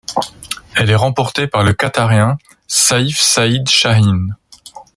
Elle 0.75 0.89
est 0.89 0.95
remportée 0.95 1.45
par 1.45 1.61
le 1.63 1.73
Qatarien 1.73 2.39
Saif 2.65 3.19
Saaeed 3.21 3.69
Shaheen. 3.69 4.35